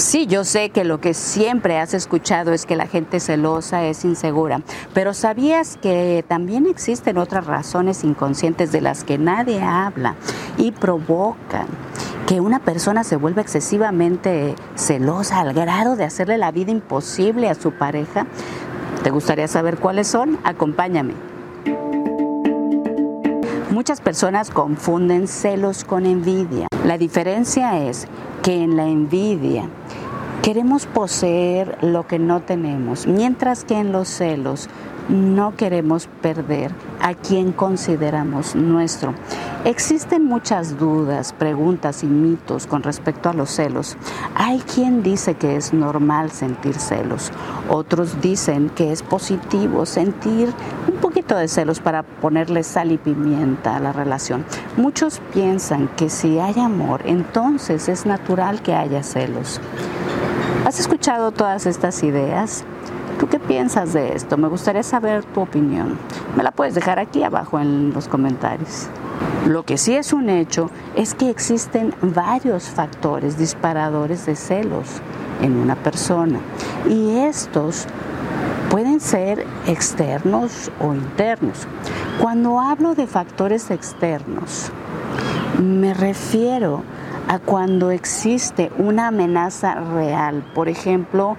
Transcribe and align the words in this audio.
Sí, 0.00 0.26
yo 0.26 0.44
sé 0.44 0.70
que 0.70 0.84
lo 0.84 0.98
que 0.98 1.12
siempre 1.12 1.78
has 1.78 1.92
escuchado 1.92 2.54
es 2.54 2.64
que 2.64 2.74
la 2.74 2.86
gente 2.86 3.20
celosa 3.20 3.84
es 3.84 4.06
insegura, 4.06 4.62
pero 4.94 5.12
¿sabías 5.12 5.76
que 5.76 6.24
también 6.26 6.64
existen 6.66 7.18
otras 7.18 7.44
razones 7.44 8.02
inconscientes 8.02 8.72
de 8.72 8.80
las 8.80 9.04
que 9.04 9.18
nadie 9.18 9.60
habla 9.60 10.16
y 10.56 10.72
provocan 10.72 11.66
que 12.26 12.40
una 12.40 12.60
persona 12.60 13.04
se 13.04 13.16
vuelva 13.16 13.42
excesivamente 13.42 14.54
celosa 14.74 15.40
al 15.40 15.52
grado 15.52 15.96
de 15.96 16.04
hacerle 16.04 16.38
la 16.38 16.50
vida 16.50 16.70
imposible 16.70 17.50
a 17.50 17.54
su 17.54 17.70
pareja? 17.72 18.26
¿Te 19.04 19.10
gustaría 19.10 19.48
saber 19.48 19.76
cuáles 19.76 20.08
son? 20.08 20.38
Acompáñame. 20.44 21.12
Muchas 23.70 24.00
personas 24.00 24.48
confunden 24.48 25.28
celos 25.28 25.84
con 25.84 26.06
envidia. 26.06 26.68
La 26.86 26.96
diferencia 26.96 27.78
es 27.78 28.08
que 28.42 28.64
en 28.64 28.76
la 28.76 28.86
envidia 28.86 29.68
queremos 30.42 30.86
poseer 30.86 31.76
lo 31.82 32.06
que 32.06 32.18
no 32.18 32.40
tenemos, 32.40 33.06
mientras 33.06 33.64
que 33.64 33.78
en 33.78 33.92
los 33.92 34.08
celos 34.08 34.68
no 35.10 35.56
queremos 35.56 36.08
perder 36.22 36.72
a 37.00 37.14
quien 37.14 37.52
consideramos 37.52 38.54
nuestro. 38.54 39.12
Existen 39.64 40.24
muchas 40.24 40.78
dudas, 40.78 41.32
preguntas 41.32 42.04
y 42.04 42.06
mitos 42.06 42.66
con 42.66 42.82
respecto 42.82 43.28
a 43.28 43.34
los 43.34 43.50
celos. 43.50 43.96
Hay 44.34 44.60
quien 44.60 45.02
dice 45.02 45.34
que 45.34 45.56
es 45.56 45.74
normal 45.74 46.30
sentir 46.30 46.76
celos, 46.76 47.32
otros 47.68 48.20
dicen 48.22 48.70
que 48.70 48.92
es 48.92 49.02
positivo 49.02 49.84
sentir 49.84 50.52
un 50.88 50.94
poquito 51.00 51.36
de 51.36 51.48
celos 51.48 51.80
para 51.80 52.02
ponerle 52.02 52.62
sal 52.62 52.92
y 52.92 52.98
pimienta 52.98 53.76
a 53.76 53.80
la 53.80 53.92
relación. 53.92 54.44
Muchos 54.76 55.20
piensan 55.34 55.88
que 55.96 56.08
si 56.08 56.38
hay 56.38 56.58
amor, 56.58 57.02
entonces 57.04 57.88
es 57.88 58.06
natural 58.06 58.62
que 58.62 58.74
haya 58.74 59.02
celos. 59.02 59.60
¿Has 60.70 60.78
escuchado 60.78 61.32
todas 61.32 61.66
estas 61.66 62.00
ideas? 62.04 62.62
¿Tú 63.18 63.26
qué 63.26 63.40
piensas 63.40 63.92
de 63.92 64.14
esto? 64.14 64.36
Me 64.36 64.46
gustaría 64.46 64.84
saber 64.84 65.24
tu 65.24 65.40
opinión. 65.40 65.98
Me 66.36 66.44
la 66.44 66.52
puedes 66.52 66.76
dejar 66.76 67.00
aquí 67.00 67.24
abajo 67.24 67.58
en 67.58 67.92
los 67.92 68.06
comentarios. 68.06 68.86
Lo 69.48 69.64
que 69.64 69.76
sí 69.76 69.96
es 69.96 70.12
un 70.12 70.28
hecho 70.30 70.70
es 70.94 71.16
que 71.16 71.28
existen 71.28 71.92
varios 72.00 72.68
factores 72.68 73.36
disparadores 73.36 74.26
de 74.26 74.36
celos 74.36 74.86
en 75.42 75.56
una 75.56 75.74
persona 75.74 76.38
y 76.88 77.16
estos 77.16 77.86
pueden 78.70 79.00
ser 79.00 79.44
externos 79.66 80.70
o 80.78 80.94
internos. 80.94 81.66
Cuando 82.20 82.60
hablo 82.60 82.94
de 82.94 83.08
factores 83.08 83.72
externos, 83.72 84.70
me 85.60 85.94
refiero 85.94 86.76
a 86.76 86.99
cuando 87.44 87.90
existe 87.90 88.70
una 88.78 89.08
amenaza 89.08 89.74
real, 89.74 90.44
por 90.54 90.68
ejemplo, 90.68 91.36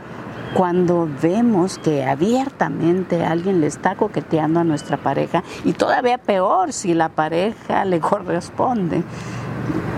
cuando 0.54 1.08
vemos 1.22 1.78
que 1.78 2.04
abiertamente 2.04 3.24
alguien 3.24 3.62
le 3.62 3.68
está 3.68 3.96
coqueteando 3.96 4.60
a 4.60 4.64
nuestra 4.64 4.98
pareja 4.98 5.44
y 5.64 5.74
todavía 5.74 6.18
peor 6.18 6.74
si 6.74 6.94
la 6.94 7.10
pareja 7.10 7.86
le 7.86 8.00
corresponde. 8.00 9.04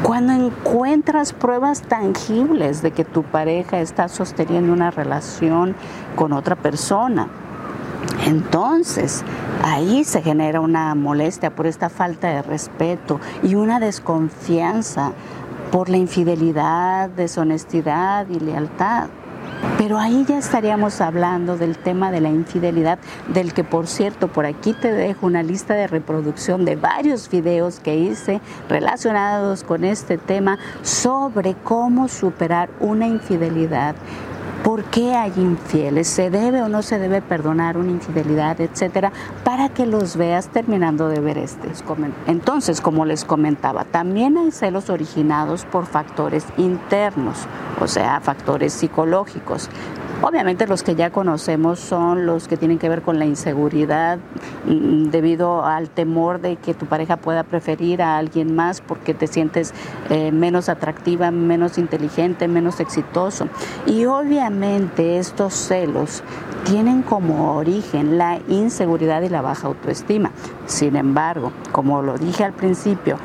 Cuando 0.03 0.33
encuentras 0.33 1.33
pruebas 1.33 1.81
tangibles 1.81 2.81
de 2.81 2.91
que 2.91 3.05
tu 3.05 3.23
pareja 3.23 3.79
está 3.79 4.09
sosteniendo 4.09 4.73
una 4.73 4.91
relación 4.91 5.75
con 6.15 6.33
otra 6.33 6.55
persona, 6.55 7.29
entonces 8.27 9.23
ahí 9.63 10.03
se 10.03 10.21
genera 10.21 10.59
una 10.59 10.93
molestia 10.93 11.55
por 11.55 11.67
esta 11.67 11.89
falta 11.89 12.27
de 12.27 12.41
respeto 12.41 13.19
y 13.41 13.55
una 13.55 13.79
desconfianza 13.79 15.13
por 15.73 15.89
la 15.89 15.97
infidelidad, 15.97 17.09
deshonestidad 17.09 18.27
y 18.29 18.39
lealtad. 18.39 19.07
Pero 19.79 19.97
ahí 19.97 20.23
ya 20.29 20.37
estaríamos 20.37 21.01
hablando 21.01 21.57
del 21.57 21.79
tema 21.79 22.11
de 22.11 22.21
la 22.21 22.29
infidelidad, 22.29 22.99
del 23.29 23.55
que 23.55 23.63
por 23.63 23.87
cierto 23.87 24.27
por 24.27 24.45
aquí 24.45 24.73
te 24.73 24.91
dejo 24.91 25.25
una 25.25 25.41
lista 25.41 25.73
de 25.73 25.87
reproducción 25.87 26.63
de 26.63 26.75
varios 26.75 27.27
videos 27.27 27.79
que 27.79 27.95
hice 27.95 28.39
relacionados 28.69 29.63
con 29.63 29.83
este 29.83 30.19
tema 30.19 30.59
sobre 30.83 31.55
cómo 31.55 32.07
superar 32.07 32.69
una 32.79 33.07
infidelidad 33.07 33.95
por 34.63 34.85
qué 34.85 35.13
hay 35.13 35.33
infieles, 35.35 36.07
se 36.07 36.29
debe 36.29 36.61
o 36.61 36.69
no 36.69 36.81
se 36.81 36.97
debe 36.97 37.21
perdonar 37.21 37.77
una 37.77 37.91
infidelidad, 37.91 38.61
etcétera, 38.61 39.11
para 39.53 39.69
que 39.69 39.85
los 39.85 40.17
veas 40.17 40.47
terminando 40.47 41.09
de 41.09 41.19
ver 41.19 41.37
este. 41.37 41.67
Entonces, 42.25 42.81
como 42.81 43.05
les 43.05 43.23
comentaba, 43.23 43.85
también 43.85 44.35
hay 44.35 44.49
celos 44.49 44.89
originados 44.89 45.63
por 45.65 45.85
factores 45.85 46.43
internos, 46.57 47.37
o 47.79 47.87
sea, 47.87 48.19
factores 48.19 48.73
psicológicos. 48.73 49.69
Obviamente 50.25 50.67
los 50.67 50.83
que 50.83 50.95
ya 50.95 51.09
conocemos 51.09 51.81
son 51.81 52.25
los 52.25 52.47
que 52.47 52.55
tienen 52.55 52.79
que 52.79 52.87
ver 52.87 53.01
con 53.01 53.19
la 53.19 53.25
inseguridad 53.25 54.19
mm, 54.65 55.09
debido 55.09 55.65
al 55.65 55.89
temor 55.89 56.39
de 56.39 56.55
que 56.55 56.73
tu 56.73 56.85
pareja 56.85 57.17
pueda 57.17 57.43
preferir 57.43 58.01
a 58.01 58.17
alguien 58.17 58.55
más 58.55 58.79
porque 58.79 59.13
te 59.13 59.27
sientes 59.27 59.73
eh, 60.09 60.31
menos 60.31 60.69
atractiva, 60.69 61.29
menos 61.29 61.77
inteligente, 61.77 62.47
menos 62.47 62.79
exitoso. 62.79 63.49
Y 63.85 64.05
obviamente 64.05 65.17
estos 65.17 65.55
celos 65.55 66.23
tienen 66.63 67.01
como 67.01 67.57
origen 67.57 68.17
la 68.17 68.39
inseguridad 68.47 69.23
y 69.23 69.29
la 69.29 69.41
baja 69.41 69.67
autoestima. 69.67 70.31
Sin 70.67 70.95
embargo, 70.95 71.51
como 71.73 72.01
lo 72.01 72.17
dije 72.17 72.45
al 72.45 72.53
principio, 72.53 73.17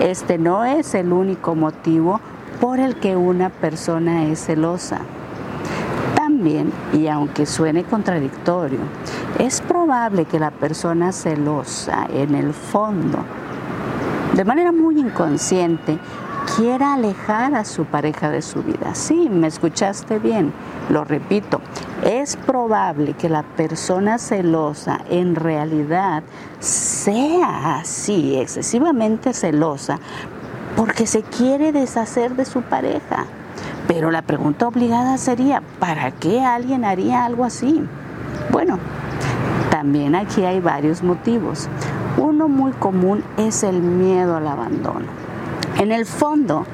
este 0.00 0.38
no 0.38 0.64
es 0.64 0.94
el 0.94 1.12
único 1.12 1.54
motivo 1.54 2.22
por 2.58 2.80
el 2.80 2.96
que 2.96 3.16
una 3.16 3.50
persona 3.50 4.24
es 4.24 4.46
celosa 4.46 5.02
y 6.92 7.08
aunque 7.08 7.46
suene 7.46 7.82
contradictorio, 7.82 8.78
es 9.40 9.60
probable 9.60 10.24
que 10.24 10.38
la 10.38 10.52
persona 10.52 11.10
celosa 11.10 12.06
en 12.12 12.34
el 12.34 12.54
fondo, 12.54 13.18
de 14.34 14.44
manera 14.44 14.70
muy 14.70 15.00
inconsciente, 15.00 15.98
quiera 16.56 16.94
alejar 16.94 17.54
a 17.54 17.64
su 17.64 17.84
pareja 17.86 18.30
de 18.30 18.42
su 18.42 18.62
vida. 18.62 18.94
Sí, 18.94 19.28
me 19.28 19.48
escuchaste 19.48 20.20
bien, 20.20 20.52
lo 20.90 21.04
repito, 21.04 21.60
es 22.04 22.36
probable 22.36 23.14
que 23.14 23.28
la 23.28 23.42
persona 23.42 24.18
celosa 24.18 25.00
en 25.10 25.34
realidad 25.34 26.22
sea 26.60 27.78
así, 27.78 28.36
excesivamente 28.36 29.32
celosa, 29.32 29.98
porque 30.76 31.06
se 31.06 31.22
quiere 31.22 31.72
deshacer 31.72 32.36
de 32.36 32.44
su 32.44 32.62
pareja 32.62 33.26
pero 33.88 34.10
la 34.10 34.22
pregunta 34.22 34.68
obligada 34.68 35.16
sería, 35.16 35.62
¿para 35.80 36.12
qué 36.12 36.42
alguien 36.42 36.84
haría 36.84 37.24
algo 37.24 37.44
así? 37.44 37.82
Bueno, 38.52 38.78
también 39.70 40.14
aquí 40.14 40.44
hay 40.44 40.60
varios 40.60 41.02
motivos. 41.02 41.68
Uno 42.18 42.48
muy 42.48 42.72
común 42.72 43.24
es 43.38 43.62
el 43.62 43.80
miedo 43.80 44.36
al 44.36 44.46
abandono. 44.46 45.06
En 45.78 45.90
el 45.90 46.04
fondo, 46.04 46.66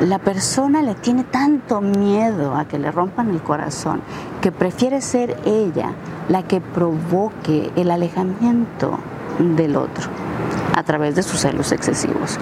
la 0.00 0.18
persona 0.18 0.82
le 0.82 0.94
tiene 0.94 1.24
tanto 1.24 1.80
miedo 1.80 2.54
a 2.54 2.66
que 2.66 2.78
le 2.78 2.90
rompan 2.90 3.30
el 3.30 3.40
corazón 3.40 4.02
que 4.42 4.52
prefiere 4.52 5.00
ser 5.00 5.38
ella 5.46 5.92
la 6.28 6.42
que 6.42 6.60
provoque 6.60 7.70
el 7.76 7.90
alejamiento 7.90 8.98
del 9.38 9.76
otro 9.76 10.10
a 10.74 10.82
través 10.82 11.14
de 11.14 11.22
sus 11.22 11.40
celos 11.40 11.72
excesivos. 11.72 12.38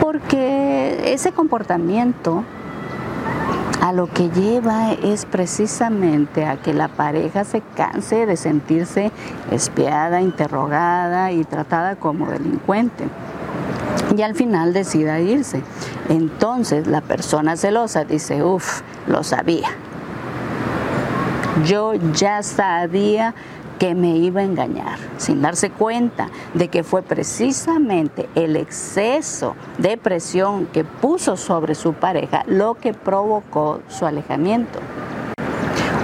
Porque 0.00 1.12
ese 1.12 1.32
comportamiento 1.32 2.44
a 3.88 3.92
lo 3.92 4.08
que 4.08 4.30
lleva 4.30 4.92
es 4.92 5.26
precisamente 5.26 6.44
a 6.44 6.56
que 6.56 6.74
la 6.74 6.88
pareja 6.88 7.44
se 7.44 7.60
canse 7.76 8.26
de 8.26 8.36
sentirse 8.36 9.12
espiada, 9.52 10.20
interrogada 10.20 11.30
y 11.30 11.44
tratada 11.44 11.94
como 11.94 12.28
delincuente. 12.28 13.04
Y 14.16 14.22
al 14.22 14.34
final 14.34 14.72
decida 14.72 15.20
irse. 15.20 15.62
Entonces 16.08 16.88
la 16.88 17.00
persona 17.00 17.56
celosa 17.56 18.04
dice, 18.04 18.42
uff, 18.42 18.82
lo 19.06 19.22
sabía. 19.22 19.68
Yo 21.64 21.94
ya 21.94 22.42
sabía 22.42 23.34
que 23.78 23.94
me 23.94 24.16
iba 24.16 24.40
a 24.40 24.44
engañar, 24.44 24.98
sin 25.16 25.42
darse 25.42 25.70
cuenta 25.70 26.28
de 26.54 26.68
que 26.68 26.82
fue 26.82 27.02
precisamente 27.02 28.28
el 28.34 28.56
exceso 28.56 29.54
de 29.78 29.96
presión 29.96 30.66
que 30.66 30.84
puso 30.84 31.36
sobre 31.36 31.74
su 31.74 31.94
pareja 31.94 32.44
lo 32.46 32.74
que 32.74 32.94
provocó 32.94 33.80
su 33.88 34.06
alejamiento. 34.06 34.78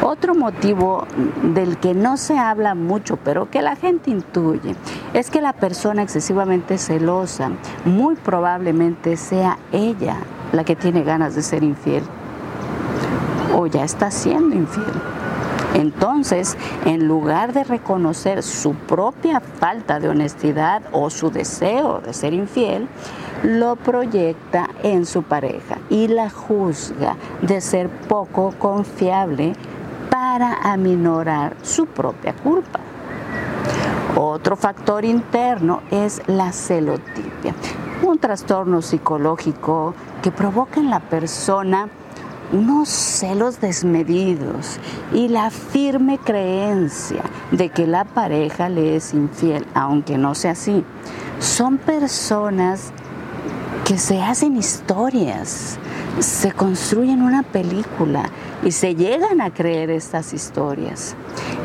Otro 0.03 0.35
motivo 0.35 1.07
del 1.43 1.79
que 1.79 1.95
no 1.95 2.17
se 2.17 2.39
habla 2.39 2.75
mucho, 2.75 3.17
pero 3.17 3.51
que 3.51 3.63
la 3.63 3.77
gente 3.77 4.11
intuye, 4.11 4.75
es 5.15 5.31
que 5.31 5.41
la 5.41 5.53
persona 5.53 6.03
excesivamente 6.03 6.77
celosa 6.77 7.51
muy 7.85 8.17
probablemente 8.17 9.17
sea 9.17 9.59
ella 9.71 10.17
la 10.53 10.65
que 10.65 10.77
tiene 10.77 11.03
ganas 11.03 11.35
de 11.35 11.43
ser 11.43 11.63
infiel 11.63 12.03
o 13.55 13.67
ya 13.67 13.85
está 13.85 14.11
siendo 14.11 14.57
infiel. 14.57 15.22
Entonces, 15.75 16.57
en 16.85 17.09
lugar 17.09 17.53
de 17.53 17.65
reconocer 17.65 18.43
su 18.43 18.75
propia 18.75 19.41
falta 19.41 20.01
de 20.01 20.09
honestidad 20.09 20.83
o 20.93 21.09
su 21.11 21.31
deseo 21.31 22.01
de 22.01 22.13
ser 22.13 22.35
infiel, 22.35 22.89
lo 23.43 23.77
proyecta 23.77 24.69
en 24.83 25.07
su 25.07 25.23
pareja 25.23 25.79
y 25.89 26.09
la 26.09 26.31
juzga 26.31 27.17
de 27.41 27.61
ser 27.61 27.89
poco 27.89 28.55
confiable 28.59 29.55
para 30.11 30.73
aminorar 30.73 31.57
su 31.63 31.87
propia 31.87 32.35
culpa. 32.35 32.81
Otro 34.15 34.57
factor 34.57 35.05
interno 35.05 35.81
es 35.91 36.21
la 36.27 36.53
celotipia, 36.53 37.55
un 38.03 38.19
trastorno 38.19 38.83
psicológico 38.83 39.95
que 40.23 40.31
provoca 40.31 40.81
en 40.81 40.91
la 40.91 41.01
persona 41.01 41.89
unos 42.53 42.89
celos 42.89 43.61
desmedidos 43.61 44.79
y 45.13 45.29
la 45.29 45.51
firme 45.51 46.19
creencia 46.19 47.23
de 47.51 47.71
que 47.71 47.87
la 47.87 48.05
pareja 48.05 48.69
le 48.69 48.97
es 48.97 49.15
infiel, 49.15 49.67
aunque 49.75 50.19
no 50.19 50.35
sea 50.35 50.53
así. 50.53 50.85
Son 51.39 51.79
personas 51.79 52.93
que 53.85 53.99
se 53.99 54.21
hacen 54.23 54.57
historias, 54.57 55.79
se 56.21 56.53
construyen 56.53 57.23
una 57.23 57.43
película 57.43 58.31
y 58.63 58.71
se 58.71 58.95
llegan 58.95 59.41
a 59.41 59.53
creer 59.53 59.91
estas 59.91 60.33
historias. 60.33 61.17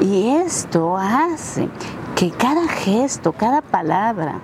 Y 0.01 0.29
esto 0.29 0.97
hace 0.97 1.69
que 2.15 2.31
cada 2.31 2.67
gesto, 2.67 3.33
cada 3.33 3.61
palabra, 3.61 4.39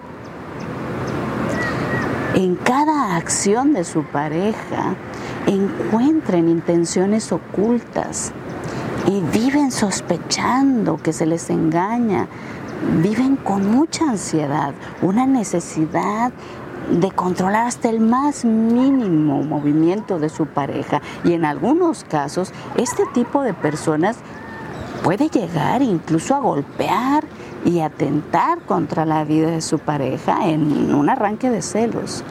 en 2.35 2.55
cada 2.55 3.15
acción 3.15 3.73
de 3.73 3.83
su 3.83 4.03
pareja, 4.03 4.95
encuentren 5.55 6.49
intenciones 6.49 7.31
ocultas 7.31 8.31
y 9.07 9.21
viven 9.37 9.71
sospechando 9.71 10.97
que 10.97 11.13
se 11.13 11.25
les 11.25 11.49
engaña, 11.49 12.27
viven 13.01 13.35
con 13.35 13.69
mucha 13.69 14.09
ansiedad, 14.09 14.73
una 15.01 15.25
necesidad 15.25 16.31
de 16.91 17.11
controlar 17.11 17.67
hasta 17.67 17.89
el 17.89 17.99
más 17.99 18.45
mínimo 18.45 19.43
movimiento 19.43 20.19
de 20.19 20.29
su 20.29 20.45
pareja. 20.45 21.01
Y 21.23 21.33
en 21.33 21.45
algunos 21.45 22.03
casos, 22.03 22.51
este 22.75 23.03
tipo 23.13 23.41
de 23.41 23.53
personas 23.53 24.17
puede 25.03 25.29
llegar 25.29 25.81
incluso 25.81 26.35
a 26.35 26.39
golpear 26.39 27.25
y 27.65 27.79
atentar 27.79 28.59
contra 28.61 29.05
la 29.05 29.23
vida 29.23 29.49
de 29.49 29.61
su 29.61 29.79
pareja 29.79 30.47
en 30.49 30.93
un 30.93 31.09
arranque 31.09 31.49
de 31.49 31.61
celos. 31.61 32.23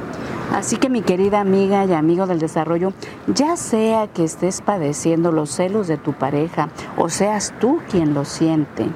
Así 0.52 0.76
que 0.76 0.90
mi 0.90 1.00
querida 1.00 1.40
amiga 1.40 1.86
y 1.86 1.94
amigo 1.94 2.26
del 2.26 2.38
desarrollo, 2.38 2.92
ya 3.26 3.56
sea 3.56 4.06
que 4.06 4.24
estés 4.24 4.60
padeciendo 4.60 5.32
los 5.32 5.50
celos 5.50 5.88
de 5.88 5.96
tu 5.96 6.12
pareja 6.12 6.68
o 6.98 7.08
seas 7.08 7.54
tú 7.58 7.80
quien 7.90 8.12
lo 8.12 8.26
siente, 8.26 8.86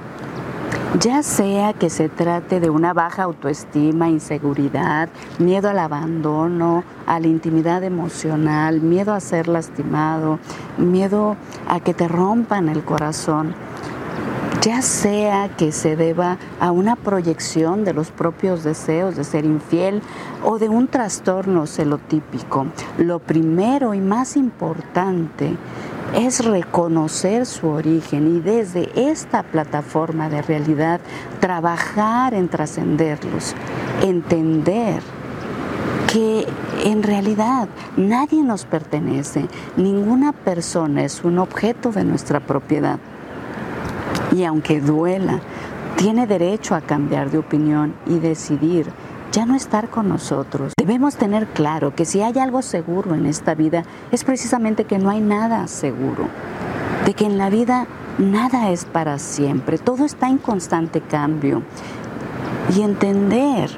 ya 1.00 1.22
sea 1.22 1.72
que 1.72 1.88
se 1.88 2.10
trate 2.10 2.60
de 2.60 2.68
una 2.68 2.92
baja 2.92 3.22
autoestima, 3.22 4.10
inseguridad, 4.10 5.08
miedo 5.38 5.70
al 5.70 5.78
abandono, 5.78 6.84
a 7.06 7.18
la 7.20 7.26
intimidad 7.26 7.82
emocional, 7.84 8.82
miedo 8.82 9.14
a 9.14 9.20
ser 9.20 9.48
lastimado, 9.48 10.38
miedo 10.76 11.36
a 11.68 11.80
que 11.80 11.94
te 11.94 12.06
rompan 12.06 12.68
el 12.68 12.84
corazón, 12.84 13.54
ya 14.66 14.82
sea 14.82 15.48
que 15.56 15.70
se 15.70 15.94
deba 15.94 16.38
a 16.58 16.72
una 16.72 16.96
proyección 16.96 17.84
de 17.84 17.92
los 17.92 18.10
propios 18.10 18.64
deseos 18.64 19.14
de 19.14 19.22
ser 19.22 19.44
infiel 19.44 20.02
o 20.42 20.58
de 20.58 20.68
un 20.68 20.88
trastorno 20.88 21.68
celotípico, 21.68 22.66
lo 22.98 23.20
primero 23.20 23.94
y 23.94 24.00
más 24.00 24.36
importante 24.36 25.56
es 26.16 26.44
reconocer 26.44 27.46
su 27.46 27.68
origen 27.68 28.38
y 28.38 28.40
desde 28.40 28.90
esta 29.08 29.44
plataforma 29.44 30.28
de 30.28 30.42
realidad 30.42 31.00
trabajar 31.38 32.34
en 32.34 32.48
trascenderlos, 32.48 33.54
entender 34.02 35.00
que 36.12 36.44
en 36.84 37.04
realidad 37.04 37.68
nadie 37.96 38.42
nos 38.42 38.64
pertenece, 38.64 39.46
ninguna 39.76 40.32
persona 40.32 41.04
es 41.04 41.22
un 41.22 41.38
objeto 41.38 41.92
de 41.92 42.02
nuestra 42.02 42.40
propiedad. 42.40 42.98
Y 44.36 44.44
aunque 44.44 44.82
duela, 44.82 45.40
tiene 45.96 46.26
derecho 46.26 46.74
a 46.74 46.82
cambiar 46.82 47.30
de 47.30 47.38
opinión 47.38 47.94
y 48.04 48.18
decidir 48.18 48.86
ya 49.32 49.46
no 49.46 49.54
estar 49.54 49.88
con 49.88 50.10
nosotros. 50.10 50.74
Debemos 50.78 51.16
tener 51.16 51.46
claro 51.46 51.94
que 51.94 52.04
si 52.04 52.20
hay 52.20 52.38
algo 52.38 52.60
seguro 52.60 53.14
en 53.14 53.24
esta 53.24 53.54
vida 53.54 53.84
es 54.12 54.24
precisamente 54.24 54.84
que 54.84 54.98
no 54.98 55.08
hay 55.08 55.22
nada 55.22 55.66
seguro, 55.68 56.28
de 57.06 57.14
que 57.14 57.24
en 57.24 57.38
la 57.38 57.48
vida 57.48 57.86
nada 58.18 58.70
es 58.70 58.84
para 58.84 59.18
siempre, 59.18 59.78
todo 59.78 60.04
está 60.04 60.28
en 60.28 60.36
constante 60.36 61.00
cambio. 61.00 61.62
Y 62.76 62.82
entender 62.82 63.70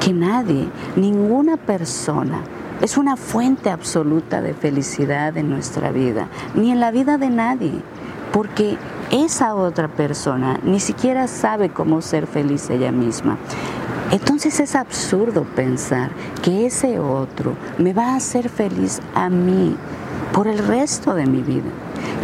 que 0.00 0.14
nadie, 0.14 0.66
ninguna 0.96 1.58
persona, 1.58 2.40
es 2.80 2.96
una 2.96 3.16
fuente 3.16 3.68
absoluta 3.68 4.40
de 4.40 4.54
felicidad 4.54 5.36
en 5.36 5.50
nuestra 5.50 5.90
vida, 5.90 6.28
ni 6.54 6.70
en 6.70 6.80
la 6.80 6.90
vida 6.90 7.18
de 7.18 7.28
nadie 7.28 7.82
porque 8.32 8.76
esa 9.10 9.54
otra 9.54 9.88
persona 9.88 10.58
ni 10.62 10.80
siquiera 10.80 11.28
sabe 11.28 11.68
cómo 11.68 12.00
ser 12.00 12.26
feliz 12.26 12.70
ella 12.70 12.92
misma. 12.92 13.36
Entonces 14.10 14.60
es 14.60 14.74
absurdo 14.74 15.44
pensar 15.44 16.10
que 16.42 16.66
ese 16.66 16.98
otro 16.98 17.54
me 17.78 17.92
va 17.92 18.12
a 18.12 18.16
hacer 18.16 18.48
feliz 18.48 19.00
a 19.14 19.28
mí 19.28 19.76
por 20.32 20.48
el 20.48 20.58
resto 20.58 21.14
de 21.14 21.26
mi 21.26 21.42
vida. 21.42 21.70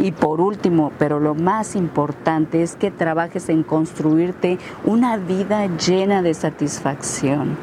Y 0.03 0.13
por 0.13 0.41
último, 0.41 0.93
pero 0.99 1.19
lo 1.21 1.35
más 1.35 1.77
importante 1.77 2.63
es 2.63 2.77
que 2.77 2.91
trabajes 2.91 3.49
en 3.49 3.63
construirte 3.63 4.59
una 4.85 5.17
vida 5.17 5.67
llena 5.77 6.23
de 6.23 6.35
satisfacción 6.35 7.57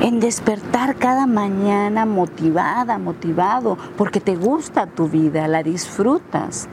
en 0.00 0.18
despertar 0.18 0.96
cada 0.96 1.26
mañana 1.26 2.06
motivada, 2.06 2.98
motivado, 2.98 3.78
porque 3.96 4.20
te 4.20 4.34
gusta 4.34 4.86
tu 4.86 5.08
vida, 5.08 5.46
la 5.46 5.62
disfrutas. 5.62 6.68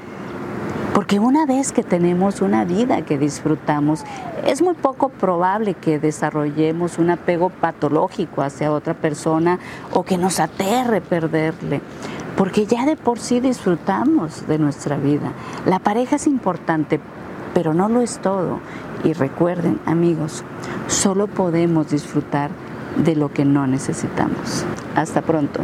Porque 0.94 1.20
una 1.20 1.46
vez 1.46 1.72
que 1.72 1.84
tenemos 1.84 2.42
una 2.42 2.66
vida 2.66 3.04
que 3.04 3.18
disfrutamos, 3.18 4.04
es 4.46 4.62
muy 4.62 4.74
poco 4.74 5.10
probable 5.10 5.76
que 5.76 6.00
desarrollemos 6.00 6.98
un 6.98 7.12
apego 7.12 7.50
patológico 7.50 8.42
hacia 8.42 8.72
otra 8.72 8.94
persona 8.96 9.60
o 9.94 10.04
que 10.04 10.18
nos 10.18 10.40
aterre 10.40 11.02
perderle. 11.02 11.82
Porque 12.36 12.66
ya 12.66 12.86
de 12.86 12.96
por 12.96 13.20
sí 13.20 13.40
disfrutamos 13.40 14.48
de 14.48 14.58
nuestra 14.58 14.98
vida. 14.98 15.32
La 15.66 15.80
pareja 15.80 16.16
es 16.16 16.26
importante, 16.26 17.00
pero 17.54 17.74
no 17.74 17.90
lo 17.90 18.02
es 18.02 18.20
todo. 18.20 18.60
Y 19.04 19.14
recuerden, 19.14 19.80
amigos, 19.86 20.44
solo 20.88 21.28
podemos 21.28 21.90
disfrutar 21.90 22.50
de 22.98 23.16
lo 23.16 23.32
que 23.32 23.46
no 23.46 23.68
necesitamos. 23.68 24.66
Hasta 24.96 25.22
pronto. 25.22 25.62